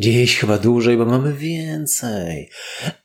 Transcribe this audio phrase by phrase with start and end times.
[0.00, 2.50] Się chyba dłużej, bo mamy więcej.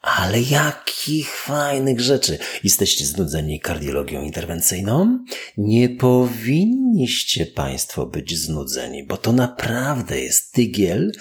[0.01, 2.37] Ale jakich fajnych rzeczy.
[2.63, 5.25] Jesteście znudzeni kardiologią interwencyjną?
[5.57, 11.11] Nie powinniście Państwo być znudzeni, bo to naprawdę jest tygiel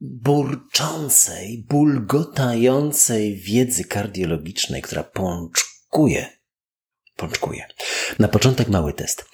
[0.00, 6.26] burczącej, bulgotającej wiedzy kardiologicznej, która pączkuje.
[7.16, 7.66] Pączkuje.
[8.18, 9.24] Na początek mały test.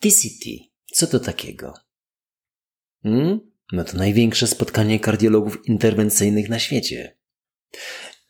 [0.00, 0.50] TCT.
[0.92, 1.74] Co to takiego?
[3.02, 3.53] Hmm?
[3.72, 7.18] No to największe spotkanie kardiologów interwencyjnych na świecie.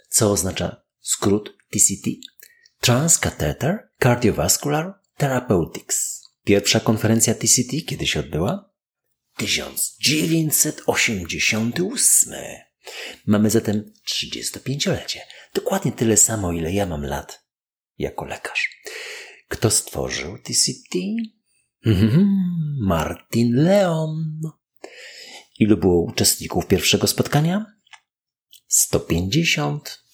[0.08, 2.10] Co oznacza skrót TCT?
[2.80, 6.22] Transcatheter Cardiovascular Therapeutics.
[6.44, 8.74] Pierwsza konferencja TCT kiedy się odbyła?
[9.36, 12.34] 1988.
[13.26, 15.20] Mamy zatem 35-lecie.
[15.54, 17.44] Dokładnie tyle samo, ile ja mam lat
[17.98, 18.82] jako lekarz.
[19.48, 20.98] Kto stworzył TCT?
[21.86, 22.28] Mhm,
[22.80, 24.40] Martin Leon.
[25.58, 27.66] Ilu było uczestników pierwszego spotkania?
[28.68, 30.04] 150.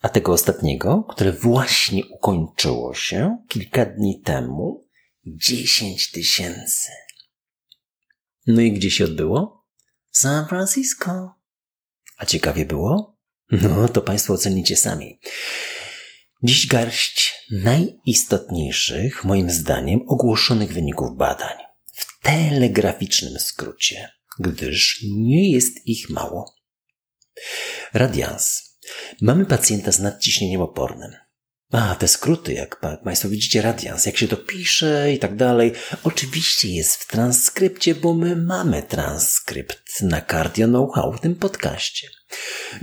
[0.00, 4.88] A tego ostatniego, które właśnie ukończyło się kilka dni temu,
[5.26, 6.90] 10 tysięcy.
[8.46, 9.64] No i gdzie się odbyło?
[10.10, 11.34] San Francisco.
[12.18, 13.18] A ciekawie było?
[13.50, 15.20] No, to Państwo ocenicie sami.
[16.42, 21.56] Dziś garść najistotniejszych, moim zdaniem, ogłoszonych wyników badań.
[21.92, 26.54] W telegraficznym skrócie gdyż nie jest ich mało.
[27.92, 28.74] Radians.
[29.20, 31.10] Mamy pacjenta z nadciśnieniem opornym.
[31.72, 35.72] A, te skróty, jak Państwo widzicie, radians, jak się to pisze i tak dalej.
[36.04, 42.08] Oczywiście jest w transkrypcie, bo my mamy transkrypt na Cardio Know-how w tym podcaście.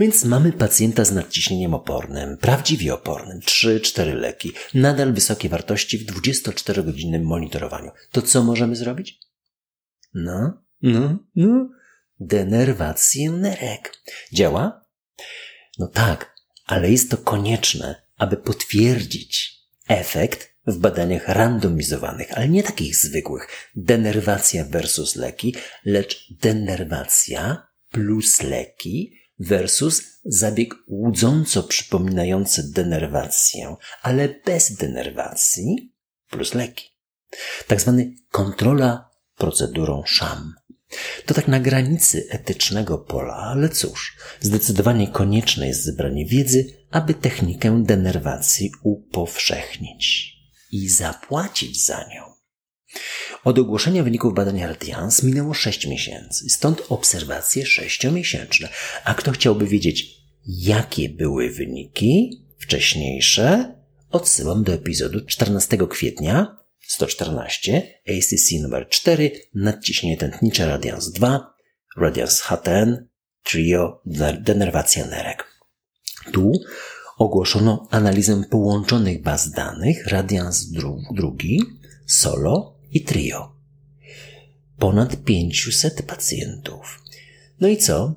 [0.00, 7.22] Więc mamy pacjenta z nadciśnieniem opornym, prawdziwie opornym, 3-4 leki, nadal wysokie wartości w 24-godzinnym
[7.22, 7.90] monitorowaniu.
[8.10, 9.18] To co możemy zrobić?
[10.14, 11.68] No, no, no.
[12.20, 13.96] Denerwację nerek.
[14.32, 14.84] Działa?
[15.78, 16.34] No tak,
[16.66, 23.48] ale jest to konieczne, aby potwierdzić efekt w badaniach randomizowanych, ale nie takich zwykłych.
[23.76, 25.54] Denerwacja versus leki,
[25.84, 35.94] lecz denerwacja plus leki versus zabieg łudząco przypominający denerwację, ale bez denerwacji
[36.30, 36.90] plus leki.
[37.66, 40.54] Tak zwany kontrola procedurą SHAM.
[41.26, 47.82] To tak na granicy etycznego pola, ale cóż, zdecydowanie konieczne jest zebranie wiedzy, aby technikę
[47.86, 50.32] denerwacji upowszechnić
[50.72, 52.32] i zapłacić za nią.
[53.44, 58.68] Od ogłoszenia wyników badania Radians minęło 6 miesięcy, stąd obserwacje 6-miesięczne.
[59.04, 60.06] A kto chciałby wiedzieć,
[60.46, 63.74] jakie były wyniki wcześniejsze,
[64.10, 71.54] odsyłam do epizodu 14 kwietnia 114, ACC numer 4, nadciśnienie tętnicze Radians 2,
[71.96, 73.08] Radians HTN,
[73.42, 74.02] Trio,
[74.40, 75.44] denerwacja nerek.
[76.32, 76.52] Tu
[77.18, 80.70] ogłoszono analizę połączonych baz danych Radians
[81.14, 81.60] drugi,
[82.06, 83.56] Solo i Trio.
[84.78, 87.02] Ponad 500 pacjentów.
[87.60, 88.14] No i co?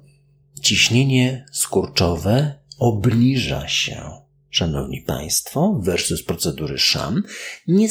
[0.61, 4.11] Ciśnienie skurczowe obniża się,
[4.49, 7.23] szanowni państwo, versus procedury SHAM,
[7.67, 7.87] nie,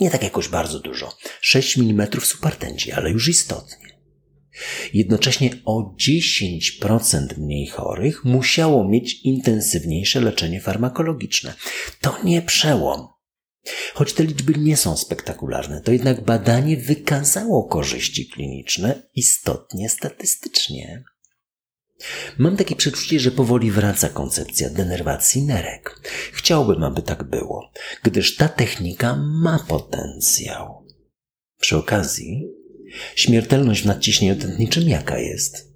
[0.00, 1.16] nie tak jakoś bardzo dużo.
[1.40, 3.90] 6 mm supertęci, ale już istotnie.
[4.94, 11.54] Jednocześnie o 10% mniej chorych musiało mieć intensywniejsze leczenie farmakologiczne.
[12.00, 13.08] To nie przełom.
[13.94, 21.04] Choć te liczby nie są spektakularne, to jednak badanie wykazało korzyści kliniczne istotnie statystycznie.
[22.38, 26.00] Mam takie przeczucie, że powoli wraca koncepcja denerwacji nerek.
[26.32, 30.86] Chciałbym, aby tak było, gdyż ta technika ma potencjał.
[31.60, 32.48] Przy okazji,
[33.14, 35.72] śmiertelność w nadciśnieniu tętniczym jaka jest?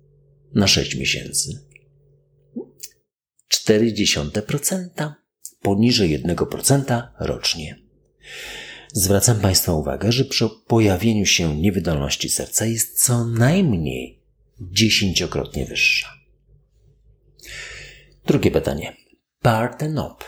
[0.55, 1.65] Na 6 miesięcy.
[3.67, 5.13] 0,4%,
[5.63, 7.85] poniżej 1% rocznie.
[8.93, 14.24] Zwracam Państwa uwagę, że przy pojawieniu się niewydolności serca jest co najmniej
[14.61, 16.09] dziesięciokrotnie wyższa.
[18.27, 18.97] Drugie pytanie.
[19.43, 20.25] Partenop.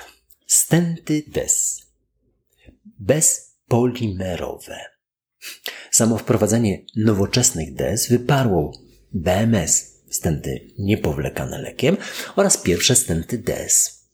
[0.46, 1.82] Stenty DES.
[2.84, 4.80] Bezpolimerowe.
[5.90, 8.72] Samo wprowadzenie nowoczesnych DES wyparło
[9.12, 11.96] BMS, stenty niepowlekane lekiem,
[12.36, 14.06] oraz pierwsze stenty DES.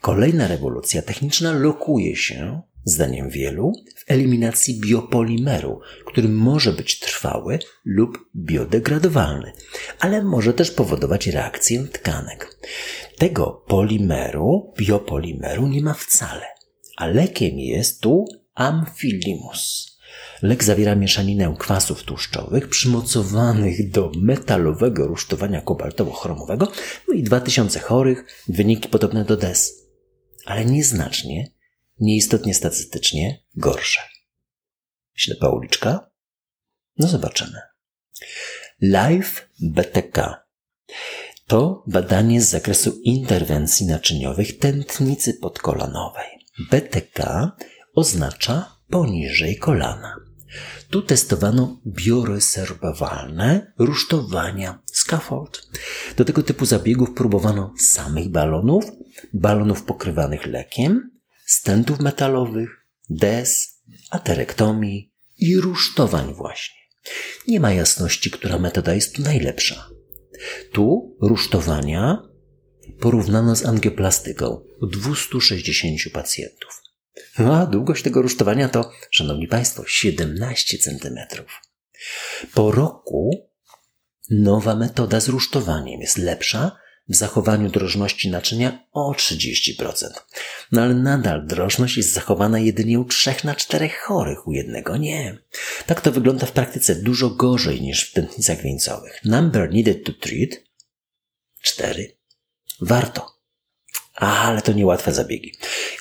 [0.00, 8.18] Kolejna rewolucja techniczna lokuje się zdaniem wielu, w eliminacji biopolimeru, który może być trwały lub
[8.36, 9.52] biodegradowalny,
[10.00, 12.58] ale może też powodować reakcję tkanek.
[13.18, 16.46] Tego polimeru, biopolimeru nie ma wcale,
[16.96, 18.24] a lekiem jest tu
[18.54, 19.92] amfilimus.
[20.42, 26.66] Lek zawiera mieszaninę kwasów tłuszczowych przymocowanych do metalowego rusztowania kobaltowo-chromowego,
[27.08, 29.72] no i 2000 chorych, wyniki podobne do DES,
[30.46, 31.52] ale nieznacznie
[32.00, 34.00] nieistotnie statystycznie gorsze.
[35.14, 36.10] Ślepa uliczka?
[36.98, 37.58] No zobaczymy.
[38.80, 40.42] Live BTK
[41.46, 46.26] to badanie z zakresu interwencji naczyniowych tętnicy podkolanowej.
[46.70, 47.50] BTK
[47.94, 50.16] oznacza poniżej kolana.
[50.90, 55.68] Tu testowano bioreserwowalne rusztowania scaffold.
[56.16, 58.84] Do tego typu zabiegów próbowano samych balonów,
[59.34, 61.10] balonów pokrywanych lekiem,
[61.46, 62.70] stentów metalowych,
[63.10, 63.80] des,
[64.10, 66.82] aterektomii i rusztowań właśnie.
[67.48, 69.88] Nie ma jasności, która metoda jest tu najlepsza.
[70.72, 72.28] Tu rusztowania
[73.00, 76.82] porównano z angioplastyką u 260 pacjentów.
[77.38, 81.18] No a długość tego rusztowania to, szanowni państwo, 17 cm.
[82.54, 83.50] Po roku
[84.30, 86.76] nowa metoda z rusztowaniem jest lepsza
[87.12, 90.06] w zachowaniu drożności naczynia o 30%.
[90.72, 95.38] No ale nadal drożność jest zachowana jedynie u 3 na 4 chorych, u jednego nie.
[95.86, 99.20] Tak to wygląda w praktyce dużo gorzej niż w tętnicach wieńcowych.
[99.24, 100.50] Number needed to treat
[101.60, 102.16] 4.
[102.80, 103.32] Warto.
[104.14, 105.52] Ale to niełatwe zabiegi.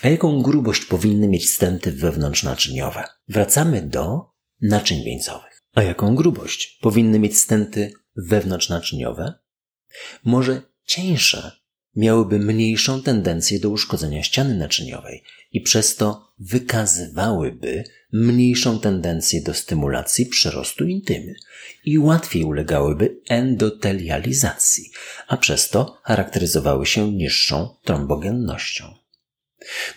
[0.02, 3.04] A jaką grubość powinny mieć stenty wewnątrznaczyniowe?
[3.28, 4.32] Wracamy do
[4.62, 5.62] naczyń wieńcowych.
[5.76, 9.34] A jaką grubość powinny mieć stenty wewnątrznaczyniowe?
[10.24, 11.52] Może cieńsze
[11.96, 17.84] miałyby mniejszą tendencję do uszkodzenia ściany naczyniowej i przez to wykazywałyby
[18.14, 21.34] mniejszą tendencję do stymulacji przerostu intymy
[21.86, 24.92] i łatwiej ulegałyby endotelializacji,
[25.28, 28.94] a przez to charakteryzowały się niższą trombogennością.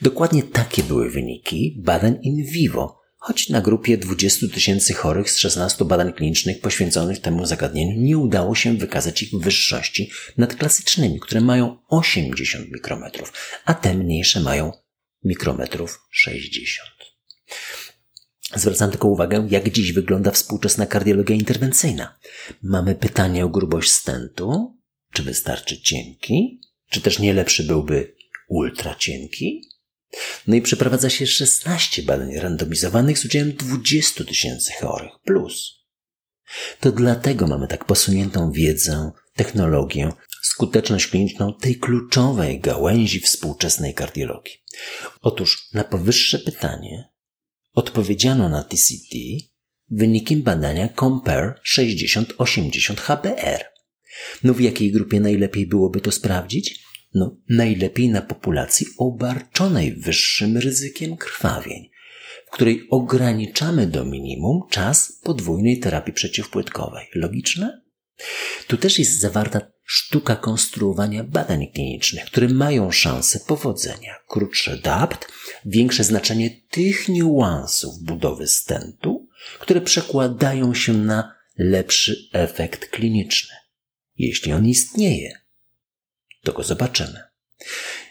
[0.02, 5.84] Dokładnie takie były wyniki badań in vivo Choć na grupie 20 tysięcy chorych z 16
[5.84, 11.78] badań klinicznych poświęconych temu zagadnieniu nie udało się wykazać ich wyższości nad klasycznymi, które mają
[11.88, 13.32] 80 mikrometrów,
[13.64, 14.72] a te mniejsze mają
[15.24, 16.90] mikrometrów 60.
[18.54, 22.18] Zwracam tylko uwagę, jak dziś wygląda współczesna kardiologia interwencyjna.
[22.62, 24.78] Mamy pytanie o grubość stentu,
[25.12, 26.60] czy wystarczy cienki,
[26.90, 28.14] czy też nie lepszy byłby
[28.48, 29.73] ultra cienki?
[30.46, 35.84] No i przeprowadza się 16 badań randomizowanych z udziałem 20 tysięcy chorych plus.
[36.80, 40.12] To dlatego mamy tak posuniętą wiedzę, technologię,
[40.42, 44.54] skuteczność kliniczną tej kluczowej gałęzi współczesnej kardiologii.
[45.20, 47.08] Otóż na powyższe pytanie
[47.72, 49.18] odpowiedziano na TCT
[49.90, 53.64] wynikiem badania Compare 6080 HBR.
[54.44, 56.84] No w jakiej grupie najlepiej byłoby to sprawdzić?
[57.14, 61.90] No, najlepiej na populacji obarczonej wyższym ryzykiem krwawień,
[62.46, 67.06] w której ograniczamy do minimum czas podwójnej terapii przeciwpłytkowej.
[67.14, 67.82] Logiczne?
[68.66, 74.14] Tu też jest zawarta sztuka konstruowania badań klinicznych, które mają szansę powodzenia.
[74.28, 75.28] Krótsze DAPT,
[75.64, 79.28] większe znaczenie tych niuansów budowy stentu,
[79.58, 83.54] które przekładają się na lepszy efekt kliniczny,
[84.16, 85.43] jeśli on istnieje
[86.44, 87.20] to go zobaczymy.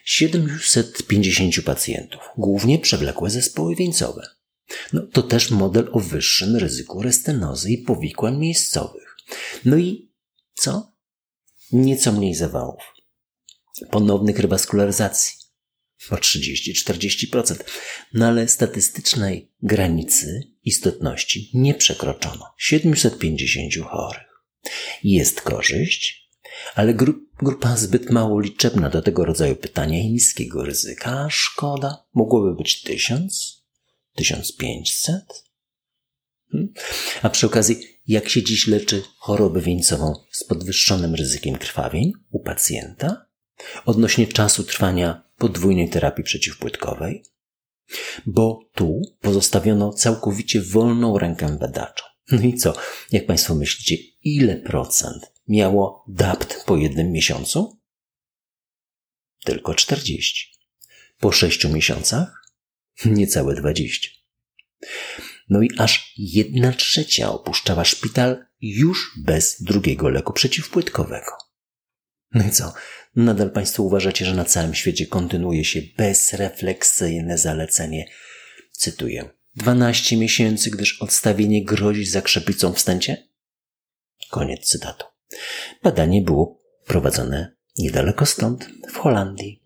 [0.06, 4.28] 750 pacjentów, głównie przewlekłe zespoły wieńcowe.
[4.94, 9.18] No, to też model o wyższym ryzyku restenozy i powikłań miejscowych.
[9.66, 10.12] No i
[10.54, 10.94] co?
[11.72, 12.84] Nieco mniej zawałów.
[13.92, 15.34] Ponownych rewaskularyzacji.
[16.10, 17.64] O 30-40%.
[18.14, 22.54] No ale statystycznej granicy istotności nie przekroczono.
[22.58, 24.44] 750 chorych.
[25.04, 26.23] Jest korzyść,
[26.76, 26.94] ale
[27.38, 31.28] grupa zbyt mało liczebna do tego rodzaju pytania i niskiego ryzyka.
[31.30, 32.06] Szkoda.
[32.14, 33.64] Mogłoby być tysiąc?
[34.16, 35.44] Tysiąc pięćset?
[36.52, 36.74] Hmm?
[37.22, 37.78] A przy okazji,
[38.08, 43.26] jak się dziś leczy chorobę wieńcową z podwyższonym ryzykiem krwawień u pacjenta?
[43.86, 47.24] Odnośnie czasu trwania podwójnej terapii przeciwpłytkowej?
[48.26, 52.08] Bo tu pozostawiono całkowicie wolną rękę badaczom.
[52.32, 52.74] No i co?
[53.12, 57.80] Jak Państwo myślicie, ile procent miało DAPT po jednym miesiącu?
[59.46, 60.54] Tylko 40.
[61.20, 62.44] Po sześciu miesiącach?
[63.06, 64.10] Niecałe 20.
[65.50, 71.32] No i aż jedna trzecia opuszczała szpital już bez drugiego leku przeciwpłytkowego.
[72.34, 72.74] No i co?
[73.16, 78.06] Nadal Państwo uważacie, że na całym świecie kontynuuje się bezrefleksyjne zalecenie
[78.72, 83.28] cytuję, 12 miesięcy, gdyż odstawienie grozi zakrzeplicą w stęcie?
[84.30, 85.13] Koniec cytatu.
[85.84, 89.64] Badanie było prowadzone niedaleko stąd, w Holandii.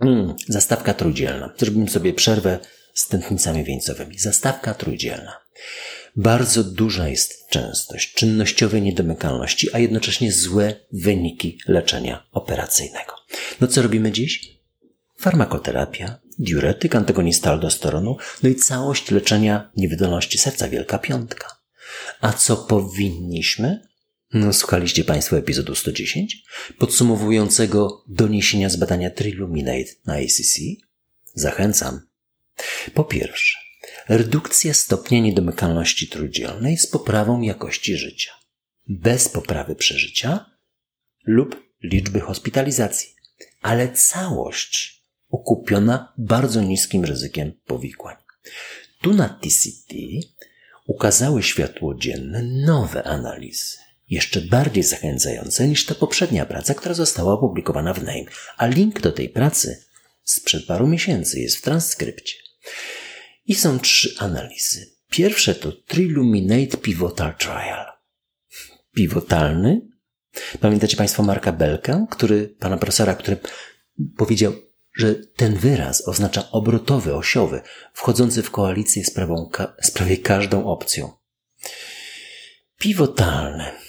[0.00, 1.54] Mm, zastawka trójdzielna.
[1.58, 2.58] Zrobimy sobie przerwę
[2.94, 4.18] z tętnicami wieńcowymi.
[4.18, 5.32] Zastawka trójdzielna.
[6.16, 13.14] Bardzo duża jest częstość czynnościowej niedomykalności, a jednocześnie złe wyniki leczenia operacyjnego.
[13.60, 14.58] No co robimy dziś?
[15.18, 21.56] Farmakoterapia, diuretyk, antagonista aldosteronu, no i całość leczenia niewydolności serca, wielka piątka.
[22.20, 23.88] A co powinniśmy?
[24.32, 26.42] No, słuchaliście Państwo epizodu 110,
[26.78, 30.60] podsumowującego doniesienia z badania Triluminate na ACC?
[31.34, 32.00] Zachęcam.
[32.94, 33.58] Po pierwsze,
[34.08, 38.30] redukcja stopnia niedomykalności trójdzielnej z poprawą jakości życia,
[38.86, 40.50] bez poprawy przeżycia
[41.24, 43.14] lub liczby hospitalizacji,
[43.62, 48.16] ale całość okupiona bardzo niskim ryzykiem powikłań.
[49.00, 49.94] Tu na TCT
[50.86, 53.78] ukazały światło dzienne nowe analizy,
[54.10, 58.24] jeszcze bardziej zachęcające niż ta poprzednia praca, która została opublikowana w NAME,
[58.56, 59.84] a link do tej pracy
[60.24, 62.34] sprzed paru miesięcy jest w transkrypcie.
[63.46, 64.86] I są trzy analizy.
[65.10, 67.86] Pierwsze to Triluminate Pivotal Trial.
[68.94, 69.80] Pivotalny.
[70.60, 73.36] Pamiętacie Państwo Marka Belka, który, pana profesora, który
[74.16, 74.52] powiedział,
[74.94, 77.60] że ten wyraz oznacza obrotowy, osiowy,
[77.92, 79.50] wchodzący w koalicję z, prawą,
[79.82, 81.12] z prawie każdą opcją.
[82.78, 83.87] Pivotalne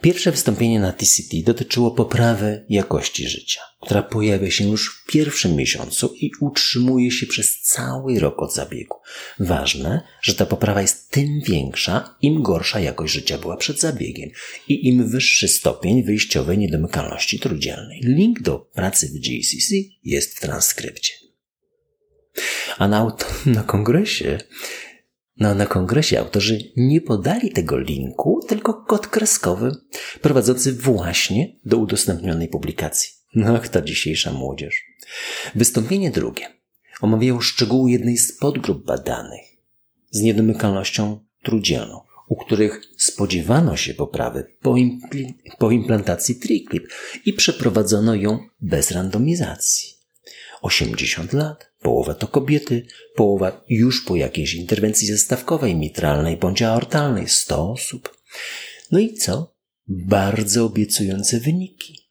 [0.00, 6.14] Pierwsze wystąpienie na TCT dotyczyło poprawy jakości życia, która pojawia się już w pierwszym miesiącu
[6.16, 8.96] i utrzymuje się przez cały rok od zabiegu.
[9.38, 14.30] Ważne, że ta poprawa jest tym większa, im gorsza jakość życia była przed zabiegiem
[14.68, 18.00] i im wyższy stopień wyjściowej niedomykalności trójdzielnej.
[18.04, 19.74] Link do pracy w GCC
[20.04, 21.12] jest w transkrypcie.
[22.78, 24.38] A na, na kongresie
[25.42, 29.76] no, na kongresie autorzy nie podali tego linku, tylko kod kreskowy,
[30.20, 33.10] prowadzący właśnie do udostępnionej publikacji.
[33.34, 34.84] No, ta dzisiejsza młodzież.
[35.54, 36.46] Wystąpienie drugie
[37.00, 39.40] omawiało szczegóły jednej z podgrup badanych
[40.10, 46.88] z niedomykalnością trójdzielną, u których spodziewano się poprawy po, impl- po implantacji TriClip
[47.26, 49.88] i przeprowadzono ją bez randomizacji.
[50.62, 57.70] 80 lat, Połowa to kobiety, połowa już po jakiejś interwencji zestawkowej, mitralnej bądź aortalnej, 100
[57.70, 58.18] osób.
[58.90, 59.54] No i co?
[59.86, 62.10] Bardzo obiecujące wyniki.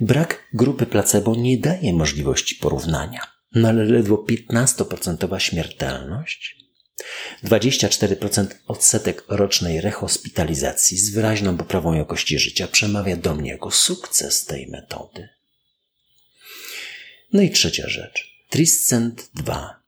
[0.00, 3.20] Brak grupy placebo nie daje możliwości porównania,
[3.54, 6.56] no ale ledwo 15% śmiertelność,
[7.44, 14.66] 24% odsetek rocznej rehospitalizacji z wyraźną poprawą jakości życia przemawia do mnie jako sukces tej
[14.66, 15.28] metody.
[17.32, 18.35] No i trzecia rzecz.
[18.50, 19.80] Triscent 2.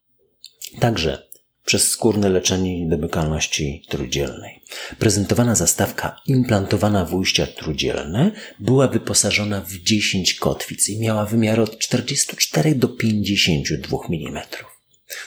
[0.81, 1.29] Także
[1.65, 4.63] przez skórne leczenie niedomykalności trójdzielnej.
[4.99, 11.79] Prezentowana zastawka implantowana w ujścia trójdzielne była wyposażona w 10 kotwic i miała wymiar od
[11.79, 14.43] 44 do 52 mm.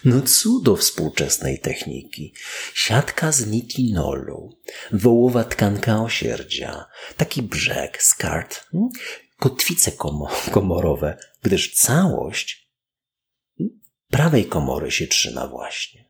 [0.05, 2.33] No cudo współczesnej techniki.
[2.73, 4.57] Siatka z nitinolu,
[4.91, 6.85] wołowa tkanka osierdzia,
[7.17, 8.89] taki brzeg, skart, hmm?
[9.39, 9.91] kotwice
[10.51, 12.60] komorowe, gdyż całość
[14.11, 16.05] prawej komory się trzyma właśnie.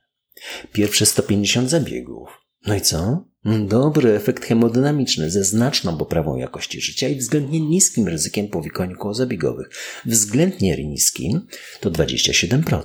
[0.73, 2.29] Pierwsze 150 zabiegów.
[2.65, 3.25] No i co?
[3.67, 9.69] Dobry efekt hemodynamiczny ze znaczną poprawą jakości życia i względnie niskim ryzykiem powikłań kołozabiegowych.
[10.05, 11.47] Względnie niskim
[11.79, 12.83] to 27%.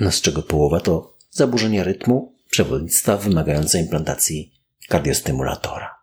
[0.00, 4.52] No z czego połowa to zaburzenia rytmu przewodnictwa wymagające implantacji
[4.88, 5.94] kardiostymulatora.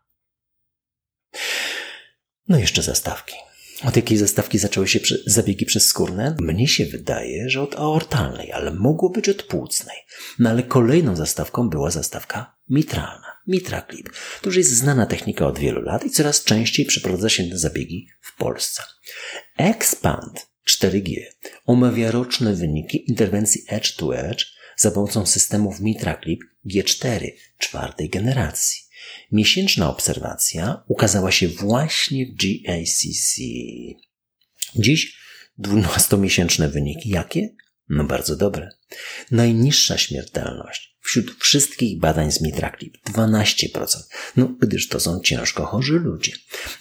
[2.48, 3.36] No jeszcze zastawki.
[3.84, 6.36] Od jakiej zastawki zaczęły się zabiegi przezskórne?
[6.40, 9.98] Mnie się wydaje, że od aortalnej, ale mogło być od płucnej.
[10.40, 13.34] No ale kolejną zastawką była zastawka mitralna.
[13.48, 14.10] Mitraclip.
[14.42, 18.08] To już jest znana technika od wielu lat i coraz częściej przeprowadza się te zabiegi
[18.22, 18.84] w Polsce.
[19.58, 21.16] Expand 4G
[21.66, 24.46] omawia roczne wyniki interwencji Edge to Edge
[24.78, 28.83] za pomocą systemów Mitraclip G4 czwartej generacji.
[29.32, 33.36] Miesięczna obserwacja ukazała się właśnie w GACC.
[34.76, 35.18] Dziś
[35.58, 37.10] dwunastomiesięczne wyniki.
[37.10, 37.56] Jakie?
[37.90, 38.70] No bardzo dobre.
[39.32, 43.86] Najniższa śmiertelność wśród wszystkich badań z Mitraclip 12%.
[44.38, 46.32] No, gdyż to są ciężko chorzy ludzie.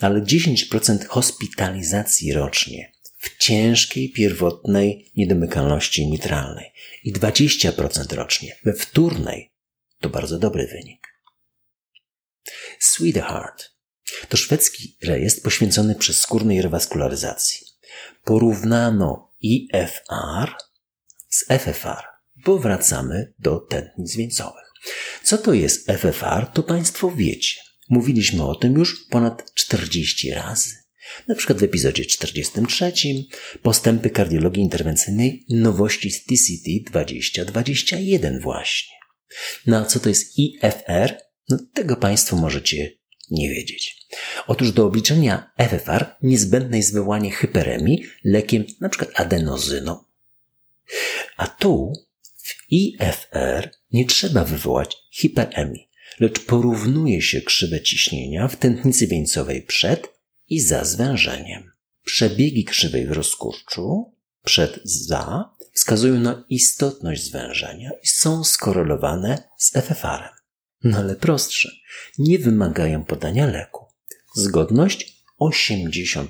[0.00, 6.72] Ale 10% hospitalizacji rocznie w ciężkiej pierwotnej niedomykalności mitralnej
[7.04, 9.52] i 20% rocznie we wtórnej
[10.00, 11.01] to bardzo dobry wynik.
[12.84, 13.70] Sweetheart
[14.28, 17.66] to szwedzki rejestr poświęcony przezskórnej rewaskularyzacji.
[18.24, 20.54] Porównano IFR
[21.28, 22.02] z FFR,
[22.44, 24.72] powracamy do tętnic wieńcowych.
[25.24, 27.60] Co to jest FFR, to Państwo wiecie.
[27.88, 30.70] Mówiliśmy o tym już ponad 40 razy.
[31.28, 32.92] Na przykład w epizodzie 43
[33.62, 38.96] postępy kardiologii interwencyjnej nowości z TCT 2021 właśnie.
[39.66, 41.31] No a co to jest IFR?
[41.52, 42.92] No tego Państwo możecie
[43.30, 44.08] nie wiedzieć.
[44.46, 49.06] Otóż do obliczenia FFR niezbędne jest wywołanie hyperemii lekiem np.
[49.14, 50.04] adenozyną.
[51.36, 51.92] A tu
[52.36, 55.88] w IFR nie trzeba wywołać hiperemii,
[56.20, 60.08] lecz porównuje się krzywe ciśnienia w tętnicy wieńcowej przed
[60.48, 61.72] i za zwężeniem.
[62.04, 70.41] Przebiegi krzywej w rozkurczu przed za wskazują na istotność zwężenia i są skorelowane z FFR-em.
[70.84, 71.70] No ale prostsze,
[72.18, 73.86] nie wymagają podania leku.
[74.34, 76.26] Zgodność 85%.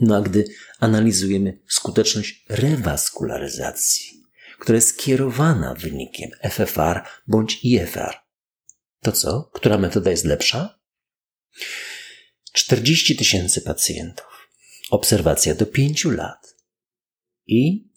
[0.00, 0.44] No a gdy
[0.78, 4.22] analizujemy skuteczność rewaskularyzacji,
[4.58, 8.14] która jest kierowana wynikiem FFR bądź IFR,
[9.00, 9.50] to co?
[9.54, 10.78] Która metoda jest lepsza?
[12.52, 14.48] 40 tysięcy pacjentów,
[14.90, 16.56] obserwacja do 5 lat
[17.46, 17.90] i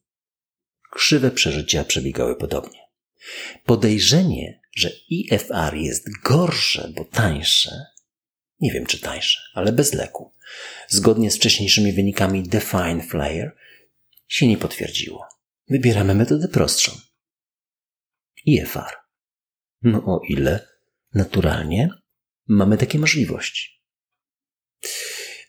[0.92, 2.85] krzywe przeżycia przebiegały podobnie.
[3.66, 7.86] Podejrzenie, że IFR jest gorsze, bo tańsze,
[8.60, 10.34] nie wiem czy tańsze, ale bez leku,
[10.88, 13.56] zgodnie z wcześniejszymi wynikami Define Flyer,
[14.28, 15.28] się nie potwierdziło.
[15.70, 16.92] Wybieramy metodę prostszą.
[18.46, 18.94] IFR.
[19.82, 20.68] No o ile
[21.14, 21.90] naturalnie
[22.48, 23.82] mamy takie możliwości.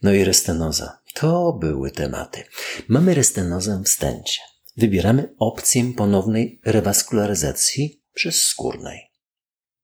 [0.02, 1.02] No i restenoza.
[1.14, 2.44] To były tematy.
[2.88, 4.40] Mamy restenozę w stęcie.
[4.76, 9.00] Wybieramy opcję ponownej rewaskularyzacji przez skórnej.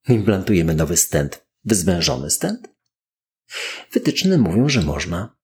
[0.08, 2.68] Implantujemy nowy stent, wyzwężony stent?
[3.92, 5.37] Wytyczne mówią, że można,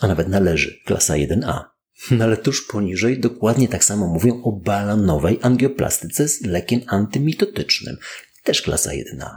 [0.00, 1.64] a nawet należy, klasa 1A.
[2.10, 7.96] No ale tuż poniżej dokładnie tak samo mówią o balonowej angioplastyce z lekiem antymitotycznym,
[8.44, 9.28] też klasa 1A.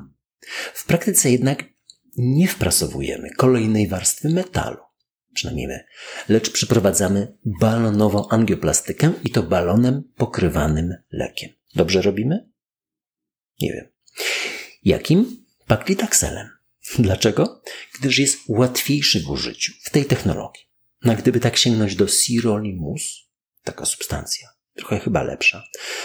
[0.74, 1.64] W praktyce jednak
[2.18, 4.78] nie wprasowujemy kolejnej warstwy metalu,
[5.34, 5.86] przynajmniej my,
[6.30, 11.50] lecz przeprowadzamy balonową angioplastykę i to balonem pokrywanym lekiem.
[11.76, 12.50] Dobrze robimy?
[13.62, 13.88] Nie wiem.
[14.84, 15.46] Jakim?
[15.68, 16.50] Paklitaxelem.
[17.00, 17.62] Dlaczego?
[18.00, 20.64] Gdyż jest łatwiejszy w użyciu w tej technologii.
[21.04, 23.30] No gdyby tak sięgnąć do sirolimus,
[23.64, 25.64] taka substancja, trochę chyba lepsza,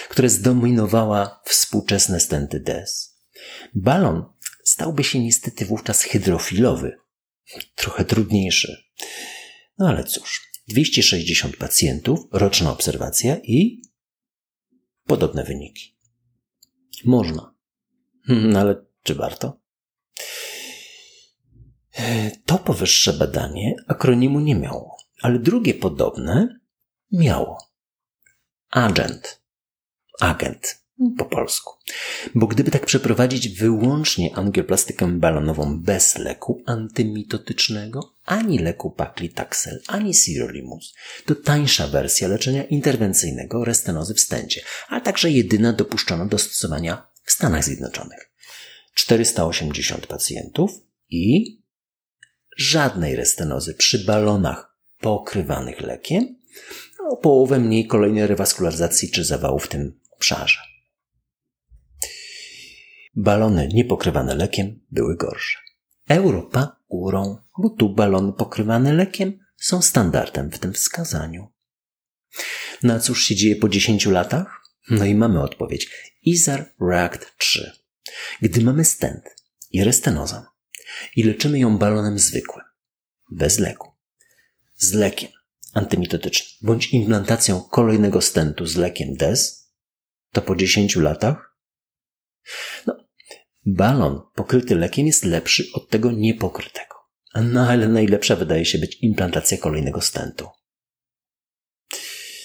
[0.08, 3.18] która zdominowała współczesne stenty DES,
[3.74, 4.24] balon
[4.64, 6.96] stałby się niestety wówczas hydrofilowy,
[7.74, 8.76] trochę trudniejszy.
[9.78, 13.82] No ale cóż, 260 pacjentów, roczna obserwacja i
[15.06, 15.96] podobne wyniki.
[17.04, 17.54] Można.
[18.28, 19.60] No ale czy warto?
[22.46, 26.60] To powyższe badanie akronimu nie miało, ale drugie podobne
[27.12, 27.58] miało.
[28.70, 29.42] Agent.
[30.20, 30.85] Agent
[31.18, 31.72] po polsku.
[32.34, 40.94] Bo gdyby tak przeprowadzić wyłącznie angioplastykę balonową bez leku antymitotycznego, ani leku paklitaxel, ani sirolimus,
[41.26, 47.32] to tańsza wersja leczenia interwencyjnego restenozy w stęcie, a także jedyna dopuszczona do stosowania w
[47.32, 48.30] Stanach Zjednoczonych.
[48.94, 50.70] 480 pacjentów
[51.10, 51.56] i
[52.56, 56.36] żadnej restenozy przy balonach pokrywanych lekiem,
[57.10, 60.75] o połowę mniej kolejnej rewaskularyzacji czy zawału w tym obszarze.
[63.16, 65.58] Balony niepokrywane lekiem były gorsze.
[66.08, 71.52] Europa górą, bo tu balony pokrywane lekiem są standardem w tym wskazaniu.
[72.82, 74.62] No cóż się dzieje po 10 latach?
[74.90, 75.90] No i mamy odpowiedź.
[76.22, 77.72] IZAR REACT 3.
[78.42, 79.24] Gdy mamy stent
[79.70, 80.44] i restenozę
[81.16, 82.64] i leczymy ją balonem zwykłym,
[83.30, 83.92] bez leku,
[84.74, 85.30] z lekiem
[85.74, 89.70] antymitotycznym bądź implantacją kolejnego stentu z lekiem DES,
[90.32, 91.56] to po 10 latach
[92.86, 93.05] no,
[93.66, 96.96] balon pokryty lekiem jest lepszy od tego niepokrytego.
[97.34, 100.48] No ale najlepsza wydaje się być implantacja kolejnego stentu.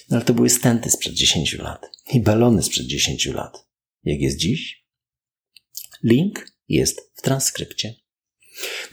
[0.10, 3.68] No ale to były stenty sprzed 10 lat i balony sprzed 10 lat.
[4.04, 4.86] Jak jest dziś?
[6.04, 7.96] Link jest w transkrypcie.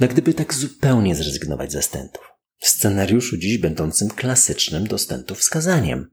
[0.01, 2.23] No gdyby tak zupełnie zrezygnować ze stentów,
[2.59, 6.11] w scenariuszu dziś będącym klasycznym do stentów wskazaniem.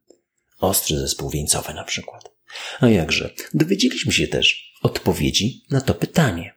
[0.60, 2.32] Ostry zespół wieńcowy na przykład.
[2.80, 6.54] A jakże, dowiedzieliśmy się też odpowiedzi na to pytanie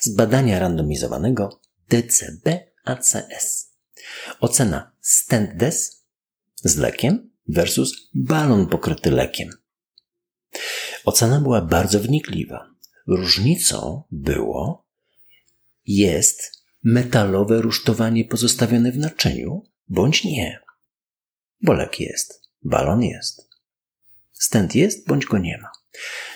[0.00, 3.70] z badania randomizowanego DCB-ACS.
[4.40, 6.04] Ocena stent DES
[6.54, 9.50] z lekiem versus balon pokryty lekiem.
[11.04, 12.70] Ocena była bardzo wnikliwa.
[13.06, 14.86] Różnicą było,
[15.86, 20.60] jest metalowe rusztowanie pozostawione w naczyniu, bądź nie.
[21.62, 23.48] Bo lek jest, balon jest.
[24.32, 25.68] Stent jest bądź go nie ma.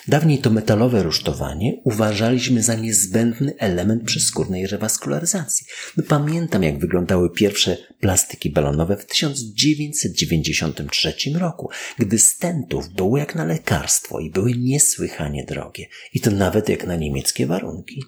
[0.09, 5.67] Dawniej to metalowe rusztowanie uważaliśmy za niezbędny element przeskórnej rewaskularyzacji.
[5.97, 13.45] No, pamiętam, jak wyglądały pierwsze plastyki balonowe w 1993 roku, gdy stentów było jak na
[13.45, 15.87] lekarstwo i były niesłychanie drogie.
[16.15, 18.03] I to nawet jak na niemieckie warunki.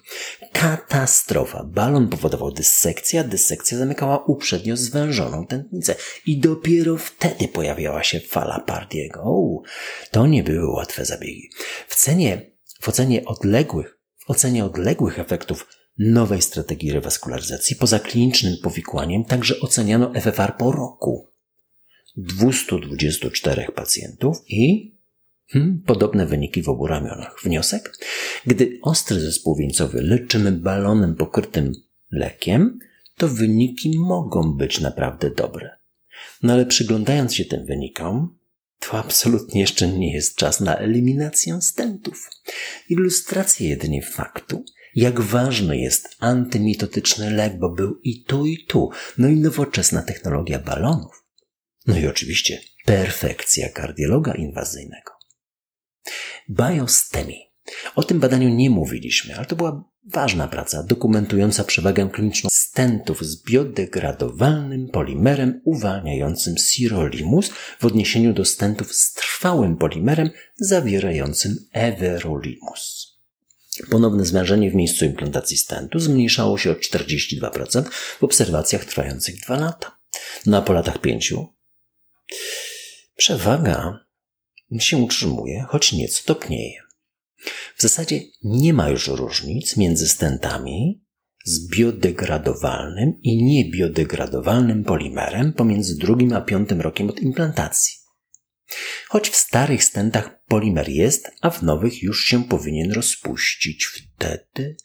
[0.53, 1.65] Katastrofa.
[1.65, 5.95] Balon powodował dyssekcję, a dyssekcja zamykała uprzednio zwężoną tętnicę.
[6.27, 9.47] I dopiero wtedy pojawiała się fala Pardiego.
[10.11, 11.51] To nie były łatwe zabiegi.
[11.89, 15.67] W cenie, w ocenie odległych, w ocenie odległych efektów
[15.99, 21.31] nowej strategii rewaskularyzacji poza klinicznym powikłaniem także oceniano FFR po roku.
[22.17, 24.93] 224 pacjentów i
[25.49, 27.37] hmm, podobne wyniki w obu ramionach.
[27.45, 27.97] Wniosek?
[28.47, 31.73] Gdy ostry zespół wieńcowy leczymy balonem pokrytym
[32.11, 32.79] lekiem,
[33.17, 35.71] to wyniki mogą być naprawdę dobre.
[36.43, 38.39] No ale przyglądając się tym wynikom,
[38.81, 42.31] to absolutnie jeszcze nie jest czas na eliminację stentów.
[42.89, 49.29] Ilustracja jedynie faktu, jak ważny jest antymitotyczny lek, bo był i tu, i tu, no
[49.29, 51.25] i nowoczesna technologia balonów.
[51.87, 55.13] No i oczywiście perfekcja kardiologa inwazyjnego.
[56.51, 57.46] Biostemi.
[57.95, 63.43] O tym badaniu nie mówiliśmy, ale to była ważna praca dokumentująca przewagę kliniczną stentów z
[63.43, 67.51] biodegradowalnym polimerem uwalniającym sirolimus
[67.81, 73.07] w odniesieniu do stentów z trwałym polimerem zawierającym everolimus.
[73.91, 77.85] Ponowne zwężenie w miejscu implantacji stentu zmniejszało się o 42%
[78.19, 79.99] w obserwacjach trwających 2 lata.
[80.47, 81.35] No a po latach 5
[83.17, 84.07] przewaga
[84.79, 86.86] się utrzymuje, choć nieco topnieje.
[87.77, 91.07] W zasadzie nie ma już różnic między stentami
[91.45, 97.93] z biodegradowalnym i niebiodegradowalnym polimerem pomiędzy drugim a piątym rokiem od implantacji.
[99.09, 104.77] Choć w starych stentach polimer jest, a w nowych już się powinien rozpuścić wtedy.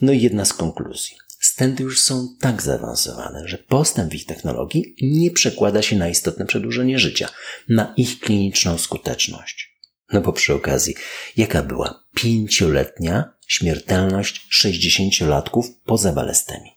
[0.00, 1.16] No i jedna z konkluzji.
[1.40, 6.46] Stenty już są tak zaawansowane, że postęp w ich technologii nie przekłada się na istotne
[6.46, 7.28] przedłużenie życia,
[7.68, 9.71] na ich kliniczną skuteczność.
[10.12, 10.94] No bo przy okazji,
[11.36, 16.72] jaka była pięcioletnia śmiertelność 60-latków po zawalestemii?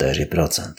[0.00, 0.72] 4%.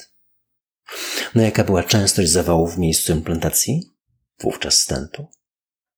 [1.36, 3.94] No jaka była częstość zawałów w miejscu implantacji?
[4.40, 5.28] Wówczas stentu?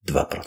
[0.07, 0.41] 2%.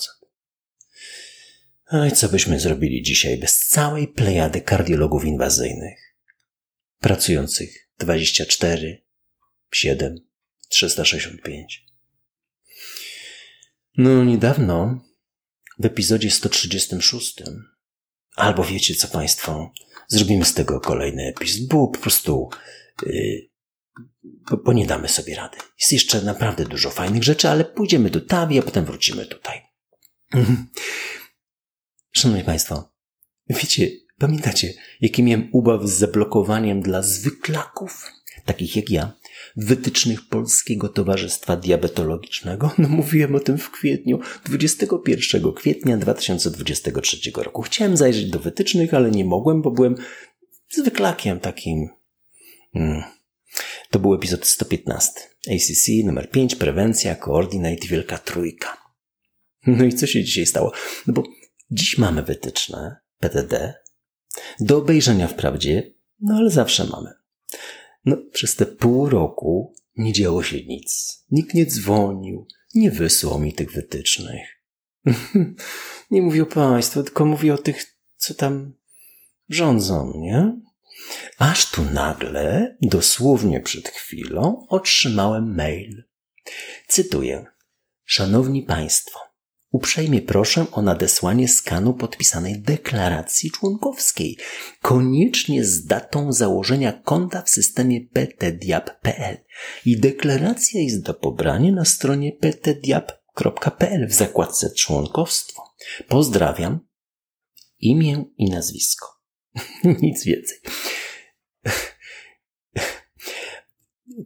[1.92, 6.16] No i co byśmy zrobili dzisiaj bez całej plejady kardiologów inwazyjnych?
[7.00, 9.02] Pracujących 24,
[9.72, 10.16] 7,
[10.68, 11.91] 365.
[13.96, 15.00] No, niedawno
[15.78, 17.42] w epizodzie 136,
[18.36, 19.72] albo wiecie co Państwo,
[20.08, 22.48] zrobimy z tego kolejny epizod, bo po prostu,
[23.06, 23.48] yy,
[24.22, 25.58] bo, bo, nie damy sobie rady.
[25.80, 29.62] Jest jeszcze naprawdę dużo fajnych rzeczy, ale pójdziemy do Tawi, a potem wrócimy tutaj.
[32.12, 32.94] Szanowni Państwo,
[33.48, 38.10] wiecie, pamiętacie, jaki miałem ubaw z zablokowaniem dla zwyklaków,
[38.44, 39.12] takich jak ja,
[39.56, 42.70] wytycznych Polskiego Towarzystwa Diabetologicznego?
[42.78, 47.62] No mówiłem o tym w kwietniu, 21 kwietnia 2023 roku.
[47.62, 49.94] Chciałem zajrzeć do wytycznych, ale nie mogłem, bo byłem
[50.70, 51.88] zwyklakiem takim.
[52.72, 53.02] Hmm.
[53.90, 55.10] To był epizod 115.
[55.50, 58.76] ACC numer 5, prewencja, coordinate, wielka trójka.
[59.66, 60.72] No i co się dzisiaj stało?
[61.06, 61.22] No bo
[61.70, 63.74] dziś mamy wytyczne PTD
[64.60, 67.10] do obejrzenia wprawdzie, no ale zawsze mamy.
[68.04, 71.22] No, przez te pół roku nie działo się nic.
[71.30, 74.48] Nikt nie dzwonił, nie wysłał mi tych wytycznych.
[76.10, 78.72] nie mówię o państwu, tylko mówię o tych, co tam
[79.48, 80.60] rządzą, nie?
[81.38, 86.04] Aż tu nagle, dosłownie przed chwilą, otrzymałem mail.
[86.88, 87.46] Cytuję.
[88.04, 89.18] Szanowni Państwo,
[89.72, 94.36] Uprzejmie proszę o nadesłanie skanu podpisanej deklaracji członkowskiej,
[94.82, 99.36] koniecznie z datą założenia konta w systemie ptdiap.pl.
[99.86, 105.62] I deklaracja jest do pobrania na stronie ptdiap.pl w zakładce członkowstwo.
[106.08, 106.80] Pozdrawiam.
[107.78, 109.06] Imię i nazwisko.
[110.02, 110.58] Nic więcej.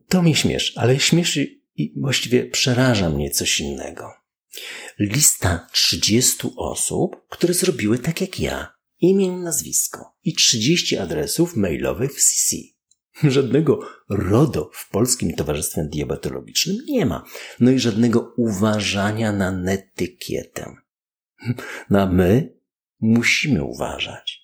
[0.08, 4.26] To mnie śmieszy, ale śmieszy i właściwie przeraża mnie coś innego
[4.98, 8.76] lista 30 osób, które zrobiły tak jak ja.
[9.00, 12.56] Imię, nazwisko i 30 adresów mailowych w CC.
[13.24, 13.80] Żadnego
[14.10, 17.24] RODO w Polskim Towarzystwie Diabetologicznym nie ma.
[17.60, 20.76] No i żadnego uważania na netykietę.
[21.90, 22.58] No a my
[23.00, 24.40] musimy uważać.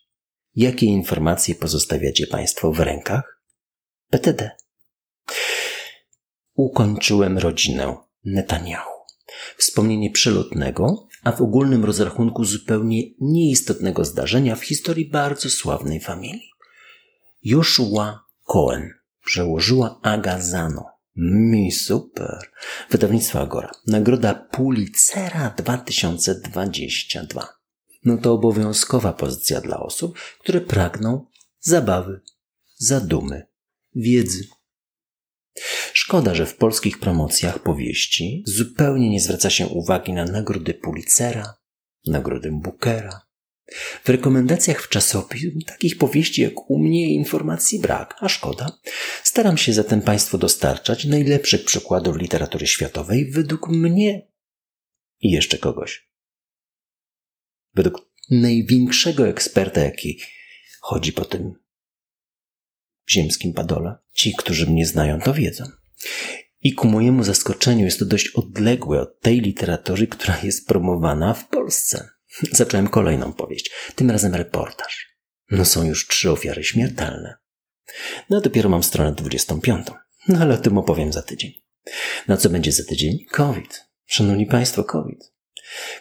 [0.54, 3.42] Jakie informacje pozostawiacie Państwo w rękach?
[4.10, 4.50] PTD.
[6.54, 9.01] Ukończyłem rodzinę Netanyahu.
[9.56, 16.50] Wspomnienie przelotnego, a w ogólnym rozrachunku zupełnie nieistotnego zdarzenia w historii bardzo sławnej familii.
[17.42, 18.90] Joshua Cohen
[19.24, 20.84] przełożyła Agazano.
[21.16, 22.38] Mi super.
[22.90, 23.70] Wydawnictwo Agora.
[23.86, 27.48] Nagroda Pulitzera 2022.
[28.04, 31.26] No to obowiązkowa pozycja dla osób, które pragną
[31.60, 32.20] zabawy,
[32.76, 33.46] zadumy,
[33.94, 34.48] wiedzy.
[35.92, 41.54] Szkoda, że w polskich promocjach powieści zupełnie nie zwraca się uwagi na nagrody Pulitzera,
[42.06, 43.20] nagrodę Bookera.
[44.04, 48.78] W rekomendacjach w czasopism takich powieści jak u mnie informacji brak, a szkoda.
[49.22, 54.28] Staram się zatem Państwu dostarczać najlepszych przykładów literatury światowej według mnie
[55.20, 56.08] i jeszcze kogoś.
[57.74, 60.20] Według największego eksperta, jaki
[60.80, 61.54] chodzi po tym
[63.10, 64.01] ziemskim padole.
[64.12, 65.64] Ci, którzy mnie znają, to wiedzą.
[66.60, 71.48] I ku mojemu zaskoczeniu jest to dość odległe od tej literatury, która jest promowana w
[71.48, 72.08] Polsce.
[72.52, 75.16] Zacząłem kolejną powieść, tym razem reportaż.
[75.50, 77.34] No są już trzy ofiary śmiertelne.
[78.30, 79.86] No dopiero mam stronę 25.
[80.28, 81.52] No ale o tym opowiem za tydzień.
[82.28, 83.18] No co będzie za tydzień?
[83.32, 83.84] COVID.
[84.06, 85.32] Szanowni Państwo, COVID.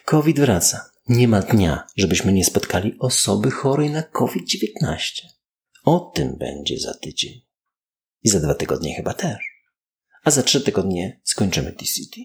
[0.04, 0.90] COVID wraca.
[1.08, 5.26] Nie ma dnia, żebyśmy nie spotkali osoby chorej na COVID-19.
[5.84, 7.51] O tym będzie za tydzień.
[8.24, 9.38] I za dwa tygodnie chyba też.
[10.24, 12.20] A za trzy tygodnie skończymy TCT.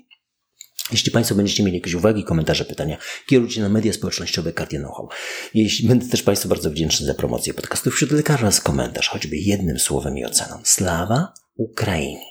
[0.92, 5.10] Jeśli Państwo będziecie mieli jakieś uwagi, komentarze, pytania, kierujcie na media społecznościowe Cardia Know-how.
[5.54, 9.80] Jeśli będę też Państwu bardzo wdzięczny za promocję podcastów wśród lekarzy oraz komentarz, choćby jednym
[9.80, 10.62] słowem i oceną.
[10.64, 12.26] Slawa Ukrainie!